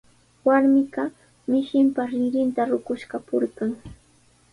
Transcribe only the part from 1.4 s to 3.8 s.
mishinpa rinrinta ruquskapurqan.